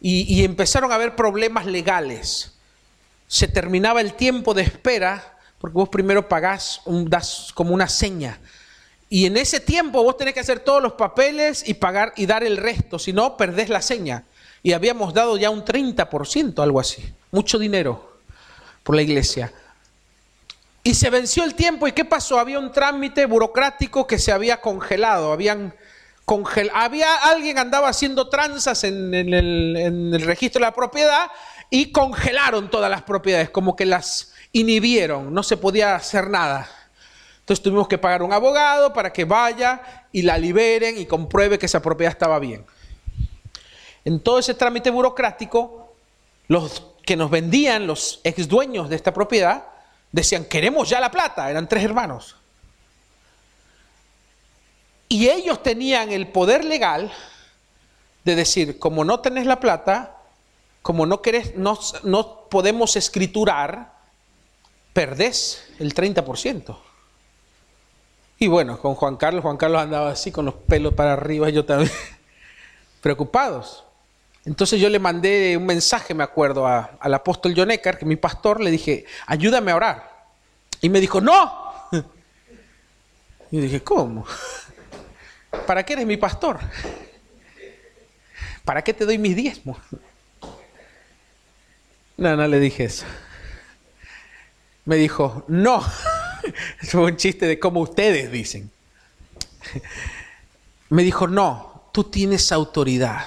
[0.00, 2.52] y, empezaron a haber problemas legales.
[3.28, 8.38] Se terminaba el tiempo de espera porque vos primero pagás, un, das como una seña.
[9.08, 12.42] Y en ese tiempo vos tenés que hacer todos los papeles y pagar y dar
[12.42, 14.24] el resto, si no, perdés la seña.
[14.62, 18.18] Y habíamos dado ya un 30%, algo así, mucho dinero
[18.82, 19.52] por la iglesia.
[20.82, 22.38] Y se venció el tiempo y ¿qué pasó?
[22.38, 25.74] Había un trámite burocrático que se había congelado, habían
[26.74, 31.30] había alguien andaba haciendo tranzas en, el, registro de la propiedad
[31.70, 36.68] y congelaron todas las propiedades, como que las inhibieron, no se podía hacer nada.
[37.46, 39.80] Entonces tuvimos que pagar un abogado para que vaya
[40.10, 42.66] y la liberen y compruebe que esa propiedad estaba bien.
[44.04, 45.94] En todo ese trámite burocrático,
[46.48, 49.64] los que nos vendían, los ex dueños de esta propiedad,
[50.10, 52.34] decían, queremos ya la plata, eran tres hermanos.
[55.08, 57.12] Y ellos tenían el poder legal
[58.24, 60.16] de decir, como no tenés la plata,
[60.82, 63.92] como no, querés, no, no podemos escriturar,
[64.92, 66.76] perdés el 30%.
[68.38, 71.64] Y bueno, con Juan Carlos, Juan Carlos andaba así con los pelos para arriba, yo
[71.64, 71.90] también,
[73.00, 73.84] preocupados.
[74.44, 78.70] Entonces yo le mandé un mensaje, me acuerdo, al apóstol John que mi pastor, le
[78.70, 80.26] dije, ayúdame a orar.
[80.80, 81.66] Y me dijo, no.
[83.48, 84.26] Y dije, ¿cómo?
[85.66, 86.58] ¿Para qué eres mi pastor?
[88.64, 89.78] ¿Para qué te doy mis diezmos?
[92.16, 93.06] No, no le dije eso.
[94.84, 95.80] Me dijo, no.
[96.82, 98.70] Es un chiste de cómo ustedes dicen.
[100.88, 103.26] Me dijo, no, tú tienes autoridad.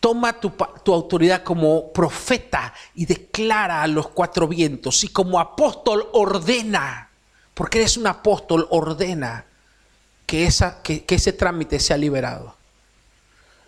[0.00, 0.52] Toma tu,
[0.84, 5.04] tu, autoridad como profeta y declara a los cuatro vientos.
[5.04, 7.08] Y como apóstol ordena,
[7.54, 9.46] porque eres un apóstol, ordena
[10.26, 12.56] que, esa, que, ese trámite sea liberado.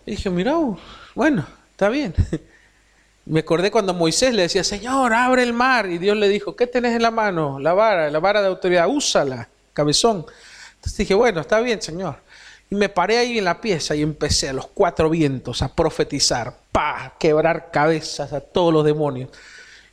[0.07, 0.57] Y dije, mira,
[1.15, 2.15] bueno, está bien.
[3.27, 5.87] Me acordé cuando Moisés le decía, Señor, abre el mar.
[5.87, 7.59] Y Dios le dijo, ¿qué tenés en la mano?
[7.59, 10.27] La vara, la vara de autoridad, úsala, cabezón.
[10.75, 12.17] Entonces dije, bueno, está bien, Señor.
[12.71, 16.59] Y me paré ahí en la pieza y empecé a los cuatro vientos a profetizar,
[16.73, 19.31] pa, quebrar cabezas a todos los demonios.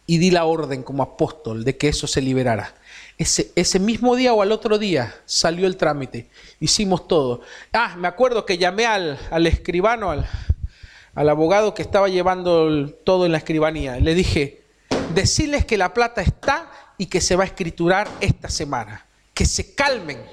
[0.05, 2.73] Y di la orden como apóstol de que eso se liberara.
[3.17, 6.27] Ese, mismo día o al otro día salió el trámite.
[6.59, 7.41] Hicimos todo.
[7.71, 10.27] Ah, me acuerdo que llamé al, escribano, al,
[11.15, 13.99] al, abogado que estaba llevando todo en la escribanía.
[13.99, 14.63] Le dije,
[15.13, 19.05] decirles que la plata está y que se va a escriturar esta semana.
[19.33, 20.23] Que se calmen.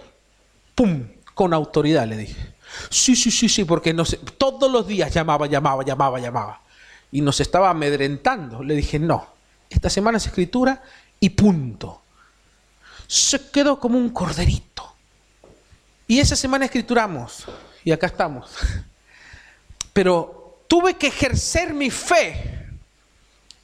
[0.74, 1.06] ¡Pum!
[1.34, 2.54] Con autoridad, le dije.
[2.90, 4.04] Sí, sí, sí, sí, porque no
[4.36, 6.60] todos los días llamaba, llamaba, llamaba, llamaba.
[7.10, 8.62] Y nos estaba amedrentando.
[8.62, 9.26] Le dije, no,
[9.70, 10.82] esta semana se escritura
[11.20, 12.02] y punto
[13.08, 14.94] se quedó como un corderito.
[16.06, 17.46] Y esa semana escrituramos,
[17.82, 18.50] y acá estamos.
[19.92, 20.37] Pero
[20.68, 22.58] tuve que ejercer mi fe,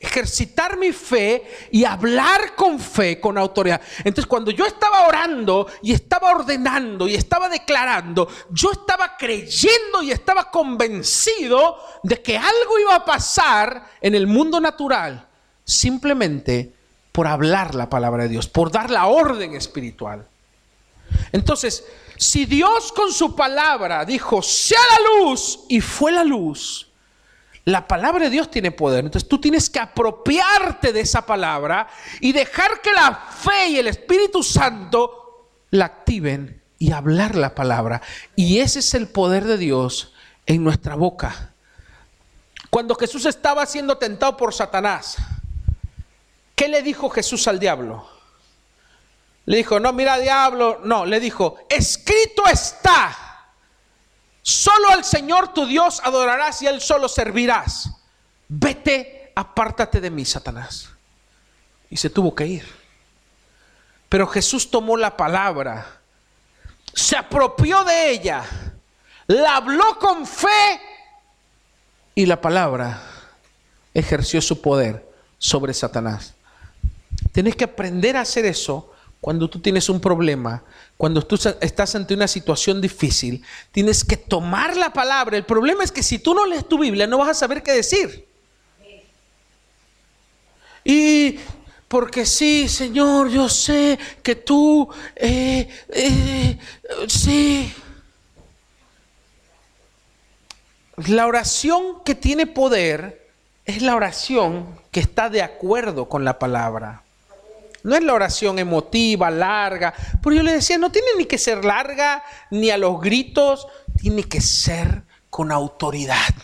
[0.01, 3.81] ejercitar mi fe y hablar con fe, con autoridad.
[3.99, 10.11] Entonces cuando yo estaba orando y estaba ordenando y estaba declarando, yo estaba creyendo y
[10.11, 15.27] estaba convencido de que algo iba a pasar en el mundo natural,
[15.65, 16.73] simplemente
[17.13, 20.27] por hablar la palabra de Dios, por dar la orden espiritual.
[21.33, 21.85] Entonces,
[22.17, 26.89] si Dios con su palabra dijo, sea la luz, y fue la luz,
[27.65, 29.05] la palabra de Dios tiene poder.
[29.05, 31.89] Entonces tú tienes que apropiarte de esa palabra
[32.21, 38.03] y dejar que la fe y el Espíritu Santo la activen y hablar la palabra.
[38.37, 40.13] Y ese es el poder de Dios
[40.47, 41.53] en nuestra boca.
[42.71, 45.17] Cuando Jesús estaba siendo tentado por Satanás,
[46.55, 48.09] ¿Qué le dijo Jesús al diablo?
[49.47, 53.15] Le dijo, no, mira diablo, no, le dijo, escrito está,
[54.45, 57.91] solo al Señor tu Dios adorarás y Él solo servirás.
[58.47, 60.91] Vete, apártate de mí, Satanás.
[61.89, 62.65] Y se tuvo que ir.
[64.11, 65.87] Pero Jesús tomó la palabra,
[66.93, 68.45] se apropió de ella,
[69.27, 70.81] la habló con fe
[72.15, 73.03] y la palabra
[73.95, 76.35] ejerció su poder sobre Satanás.
[77.33, 78.94] Tienes que aprender a hacer eso
[79.25, 80.63] cuando tú tienes un problema,
[80.99, 83.43] cuando tú estás ante una situación difícil.
[83.73, 85.39] Tienes que tomar la palabra.
[85.39, 87.73] El problema es que si tú no lees tu Biblia no vas a saber qué
[87.73, 88.29] decir.
[90.85, 91.39] Y
[91.89, 96.59] porque sí, Señor, yo sé que tú, eh, eh,
[97.09, 97.73] sí.
[101.07, 103.31] La oración que tiene poder
[103.65, 107.04] es la oración que está de acuerdo con la palabra.
[107.85, 109.93] No es la oración emotiva, larga.
[110.23, 113.69] Pero yo le decía, no tiene ni que ser larga, ni a los gritos,
[114.01, 116.35] tiene que ser con autoridad.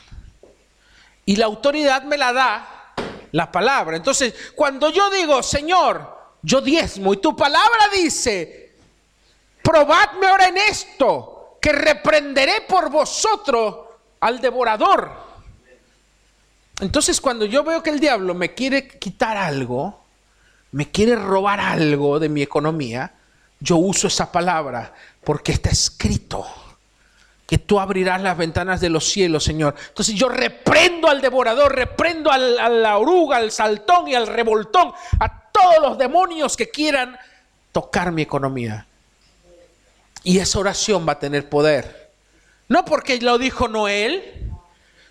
[1.25, 2.95] Y la autoridad me la da
[3.33, 3.97] la palabra.
[3.97, 8.75] Entonces, cuando yo digo, Señor, yo diezmo, y tu palabra dice,
[9.63, 13.77] probadme ahora en esto, que reprenderé por vosotros
[14.21, 15.11] al devorador.
[16.81, 20.00] Entonces, cuando yo veo que el diablo me quiere quitar algo,
[20.73, 23.13] me quiere robar algo de mi economía,
[23.59, 24.95] yo uso esa palabra
[25.25, 26.47] porque está escrito
[27.47, 29.75] que tú abrirás las ventanas de los cielos, Señor.
[29.89, 35.51] Entonces yo reprendo al devorador, reprendo a la oruga, al saltón y al revoltón, a
[35.51, 37.19] todos los demonios que quieran
[37.73, 38.87] tocar mi economía.
[40.23, 42.13] Y esa oración va a tener poder.
[42.69, 44.50] No porque lo dijo Noel,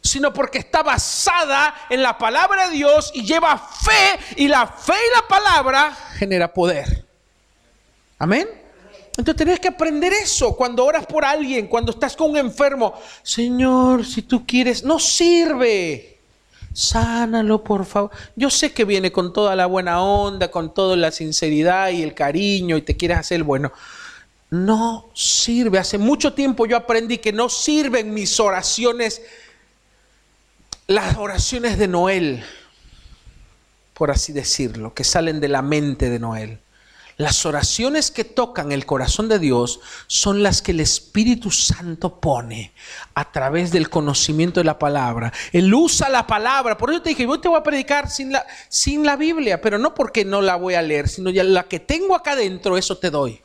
[0.10, 4.94] sino porque está basada en la palabra de Dios y lleva fe, y la fe
[4.94, 7.06] y la palabra genera poder.
[8.18, 8.48] Amén.
[9.10, 12.94] Entonces tenés que aprender eso cuando oras por alguien, cuando estás con un enfermo.
[13.22, 16.18] Señor, si tú quieres, no sirve.
[16.74, 18.12] Sánalo, por favor.
[18.36, 22.14] Yo sé que viene con toda la buena onda, con toda la sinceridad y el
[22.14, 23.72] cariño y te quieres hacer bueno.
[24.50, 25.80] No sirve.
[25.80, 29.22] Hace mucho tiempo yo aprendí que no sirven mis oraciones
[30.90, 32.44] las oraciones de Noel,
[33.94, 36.62] por así decirlo, que salen de la mente de Noel.
[37.16, 42.74] Las oraciones que tocan el corazón de Dios son las que el Espíritu Santo pone
[43.14, 45.32] a través del conocimiento de la palabra.
[45.52, 46.76] Él usa la palabra.
[46.76, 49.78] Por eso te dije, yo te voy a predicar sin la, sin la Biblia, pero
[49.78, 52.98] no porque no la voy a leer, sino ya la que tengo acá dentro, eso
[52.98, 53.40] te doy.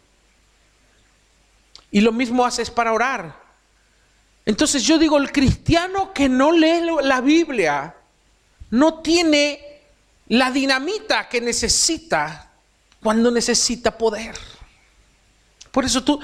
[1.90, 3.43] Y lo mismo haces para orar.
[4.46, 7.94] Entonces yo digo, el cristiano que no lee la Biblia
[8.70, 9.80] no tiene
[10.28, 12.50] la dinamita que necesita
[13.02, 14.34] cuando necesita poder.
[15.70, 16.20] Por eso tú,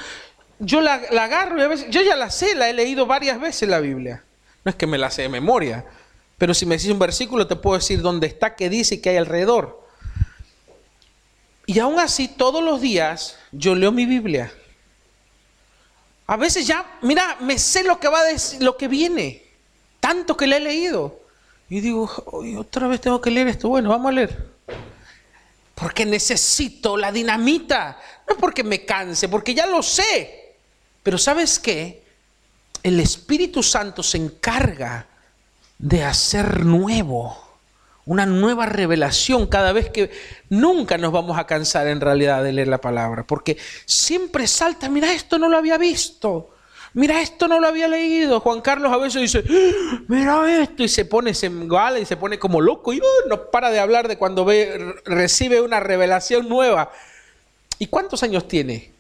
[0.59, 3.69] yo la, agarro y a veces, yo ya la sé, la he leído varias veces
[3.69, 4.23] la Biblia.
[4.65, 5.85] No es que me la sé de memoria,
[6.37, 9.11] pero si me decís un versículo te puedo decir dónde está, qué dice y qué
[9.11, 9.81] hay alrededor.
[11.67, 14.53] Y aún así, todos los días yo leo mi Biblia.
[16.31, 19.43] A veces ya, mira, me sé lo que va a decir, lo que viene,
[19.99, 21.23] tanto que le he leído.
[21.69, 22.09] Y digo,
[22.57, 23.69] otra vez tengo que leer esto.
[23.69, 24.49] Bueno, vamos a leer.
[25.75, 27.99] Porque necesito la dinamita.
[28.29, 30.55] No porque me canse, porque ya lo sé.
[31.03, 32.05] Pero ¿sabes qué?
[32.85, 35.09] El Espíritu Santo se encarga
[35.79, 37.50] de hacer nuevo
[38.07, 40.11] una nueva revelación cada vez que
[40.49, 45.13] nunca nos vamos a cansar en realidad de leer la palabra, porque siempre salta, mira,
[45.13, 46.51] esto no lo había visto,
[46.95, 48.41] mira, esto no lo había leído.
[48.41, 49.45] Juan Carlos a veces dice,
[50.09, 51.51] mira esto, y se pone, se
[52.01, 55.61] y se pone como loco, y uh, no para de hablar de cuando ve, recibe
[55.61, 56.91] una revelación nueva.
[57.79, 58.93] ¿Y cuántos años tiene?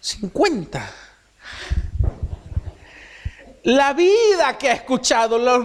[0.00, 1.07] 50
[3.68, 5.62] la vida que ha escuchado, las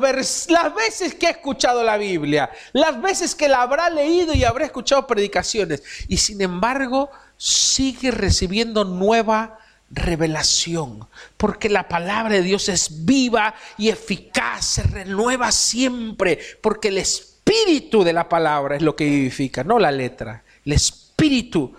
[0.75, 5.07] veces que ha escuchado la Biblia, las veces que la habrá leído y habrá escuchado
[5.07, 5.81] predicaciones.
[6.09, 9.57] Y sin embargo, sigue recibiendo nueva
[9.89, 16.97] revelación, porque la palabra de Dios es viva y eficaz, se renueva siempre, porque el
[16.97, 21.73] espíritu de la palabra es lo que vivifica, no la letra, el espíritu.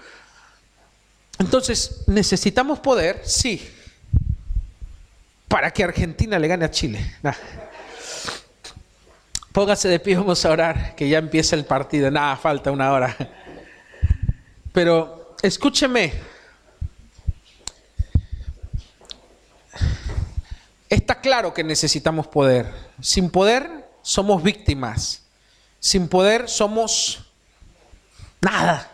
[1.39, 3.21] Entonces, ¿necesitamos poder?
[3.27, 3.74] Sí
[5.55, 6.99] para que Argentina le gane a Chile.
[9.53, 12.11] Póngase de pie, vamos a orar, que ya empieza el partido.
[12.11, 13.17] Nada, falta una hora.
[14.73, 16.13] Pero escúcheme.
[20.89, 22.75] Está claro que necesitamos poder.
[23.01, 25.23] Sin poder somos víctimas.
[25.79, 27.31] Sin poder somos
[28.41, 28.91] nada.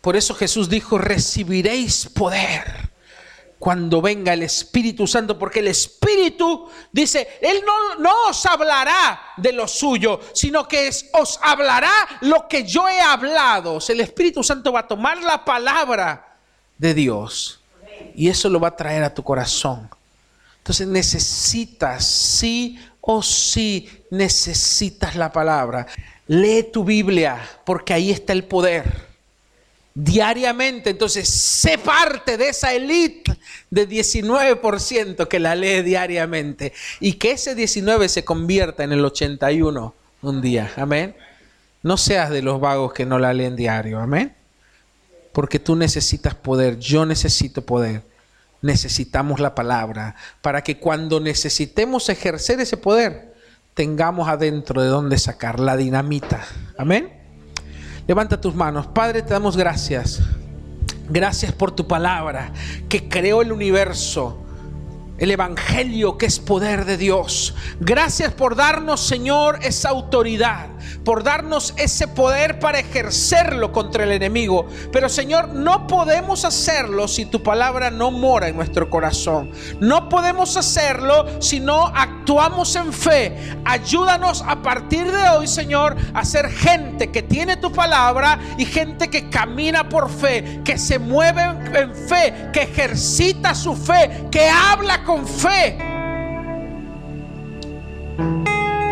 [0.00, 2.91] Por eso Jesús dijo, recibiréis poder
[3.62, 7.62] cuando venga el Espíritu Santo, porque el Espíritu dice, Él
[8.00, 11.92] no, os hablará de lo suyo, sino que os hablará
[12.22, 13.78] lo que yo he hablado.
[13.88, 16.38] el Espíritu Santo va a tomar la palabra
[16.76, 17.60] de Dios
[18.16, 19.88] y eso lo va a traer a tu corazón.
[20.58, 25.86] Entonces necesitas, sí o sí, necesitas la palabra.
[26.26, 29.11] Lee tu Biblia, porque ahí está el poder
[29.94, 30.90] diariamente.
[30.90, 33.36] Entonces, sé parte de esa elite
[33.70, 39.94] de 19% que la lee diariamente y que ese 19 se convierta en el 81
[40.22, 40.70] un día.
[40.76, 41.14] Amén.
[41.82, 43.98] No seas de los vagos que no la leen diario.
[44.00, 44.34] Amén.
[45.32, 48.02] Porque tú necesitas poder, yo necesito poder.
[48.60, 53.34] Necesitamos la palabra para que cuando necesitemos ejercer ese poder,
[53.74, 56.46] tengamos adentro de dónde sacar la dinamita.
[56.78, 57.21] Amén.
[58.06, 58.86] Levanta tus manos.
[58.88, 60.20] Padre, te damos gracias.
[61.08, 62.52] Gracias por tu palabra
[62.88, 64.41] que creó el universo
[65.18, 67.54] el Evangelio que es poder de Dios.
[67.80, 70.68] Gracias por darnos, Señor, esa autoridad,
[71.04, 74.66] por darnos ese poder para ejercerlo contra el enemigo.
[74.90, 79.50] Pero, Señor, no podemos hacerlo si tu palabra no mora en nuestro corazón.
[79.80, 83.36] No podemos hacerlo si no actuamos en fe.
[83.64, 89.08] Ayúdanos a partir de hoy, Señor, a ser gente que tiene tu palabra y gente
[89.08, 95.01] que camina por fe, que se mueve en fe, que ejercita su fe, que habla
[95.04, 95.76] con fe,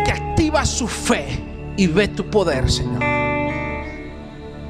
[0.05, 1.39] que activa su fe
[1.77, 3.01] y ve tu poder, Señor.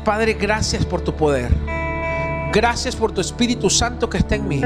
[0.03, 1.51] Padre, gracias por tu poder.
[2.53, 4.61] Gracias por tu Espíritu Santo que está en mí.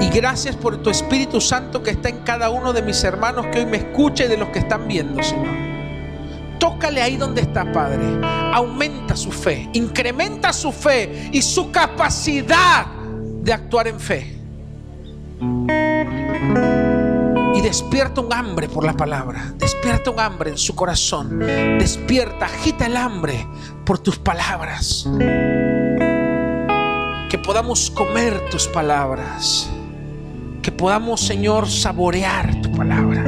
[0.00, 3.60] Y gracias por tu Espíritu Santo que está en cada uno de mis hermanos que
[3.60, 5.54] hoy me escucha y de los que están viendo, Señor.
[6.58, 8.02] Tócale ahí donde está, Padre.
[8.22, 12.86] Aumenta su fe, incrementa su fe y su capacidad
[13.42, 14.35] de actuar en fe.
[17.54, 19.54] Y despierta un hambre por la palabra.
[19.56, 21.38] Despierta un hambre en su corazón.
[21.38, 23.46] Despierta, agita el hambre
[23.84, 25.08] por tus palabras.
[27.30, 29.68] Que podamos comer tus palabras.
[30.62, 33.24] Que podamos, Señor, saborear tu palabra.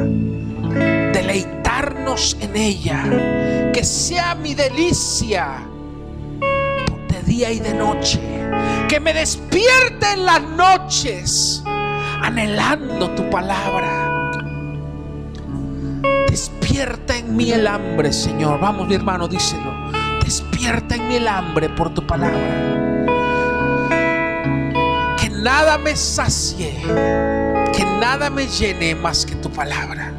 [1.13, 3.71] Deleitarnos en ella.
[3.73, 5.65] Que sea mi delicia
[7.07, 8.19] de día y de noche.
[8.87, 11.63] Que me despierte en las noches
[12.21, 14.09] anhelando tu palabra.
[16.29, 18.59] Despierta en mí el hambre, Señor.
[18.59, 19.73] Vamos, mi hermano, díselo.
[20.23, 22.37] Despierta en mí el hambre por tu palabra.
[25.17, 26.75] Que nada me sacie,
[27.73, 30.13] que nada me llene más que tu palabra.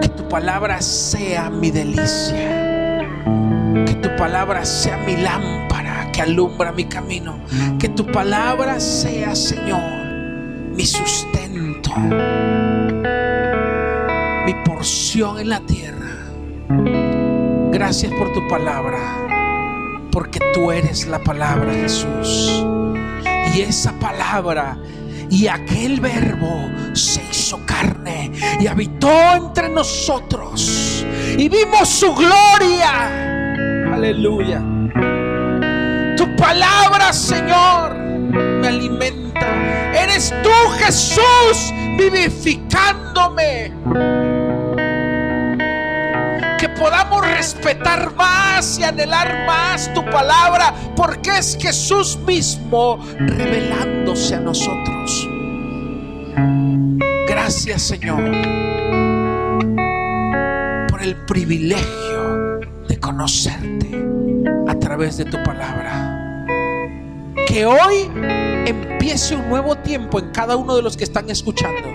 [0.00, 3.00] Que tu palabra sea mi delicia.
[3.86, 7.40] Que tu palabra sea mi lámpara que alumbra mi camino.
[7.78, 9.80] Que tu palabra sea, Señor,
[10.74, 11.90] mi sustento,
[14.46, 16.28] mi porción en la tierra.
[17.72, 18.98] Gracias por tu palabra,
[20.12, 22.64] porque tú eres la palabra, Jesús.
[23.54, 24.78] Y esa palabra
[25.30, 31.04] y aquel verbo se hizo carne y habitó entre nosotros
[31.36, 33.92] y vimos su gloria.
[33.92, 34.71] Aleluya
[36.42, 39.46] palabra, Señor, me alimenta.
[39.94, 43.72] Eres tú, Jesús, vivificándome.
[46.58, 54.40] Que podamos respetar más y anhelar más tu palabra, porque es Jesús mismo revelándose a
[54.40, 55.28] nosotros.
[57.28, 58.22] Gracias, Señor,
[60.88, 64.04] por el privilegio de conocerte
[64.68, 65.81] a través de tu palabra
[67.46, 68.10] que hoy
[68.66, 71.88] empiece un nuevo tiempo en cada uno de los que están escuchando,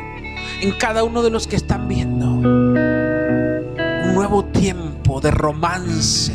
[0.62, 2.26] en cada uno de los que están viendo.
[2.28, 6.34] Un nuevo tiempo de romance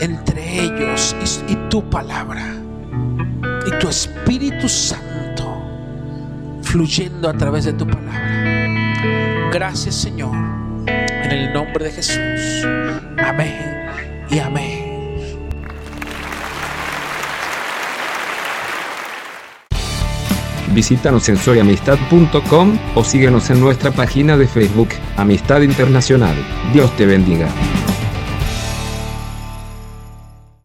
[0.00, 1.14] entre ellos
[1.48, 2.56] y, tu palabra
[3.66, 5.62] y tu Espíritu Santo
[6.62, 9.50] fluyendo a través de tu palabra.
[9.52, 10.34] Gracias Señor,
[10.86, 12.66] en el nombre de Jesús.
[13.18, 13.86] Amén
[14.28, 14.81] y amén.
[20.72, 26.34] Visítanos en soyamistad.com o síguenos en nuestra página de Facebook, Amistad Internacional.
[26.72, 27.48] Dios te bendiga.